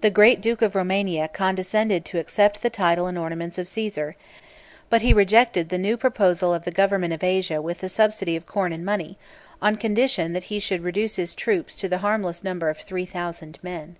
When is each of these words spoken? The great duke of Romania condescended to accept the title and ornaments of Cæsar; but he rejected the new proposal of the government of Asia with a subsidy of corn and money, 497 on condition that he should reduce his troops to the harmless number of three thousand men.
The 0.00 0.10
great 0.10 0.40
duke 0.40 0.60
of 0.60 0.74
Romania 0.74 1.28
condescended 1.28 2.04
to 2.06 2.18
accept 2.18 2.62
the 2.62 2.68
title 2.68 3.06
and 3.06 3.16
ornaments 3.16 3.58
of 3.58 3.68
Cæsar; 3.68 4.14
but 4.90 5.02
he 5.02 5.14
rejected 5.14 5.68
the 5.68 5.78
new 5.78 5.96
proposal 5.96 6.52
of 6.52 6.64
the 6.64 6.72
government 6.72 7.12
of 7.14 7.22
Asia 7.22 7.62
with 7.62 7.80
a 7.84 7.88
subsidy 7.88 8.34
of 8.34 8.44
corn 8.44 8.72
and 8.72 8.84
money, 8.84 9.16
497 9.60 9.74
on 9.76 9.80
condition 9.80 10.32
that 10.32 10.48
he 10.48 10.58
should 10.58 10.82
reduce 10.82 11.14
his 11.14 11.36
troops 11.36 11.76
to 11.76 11.88
the 11.88 11.98
harmless 11.98 12.42
number 12.42 12.70
of 12.70 12.78
three 12.78 13.06
thousand 13.06 13.60
men. 13.62 13.94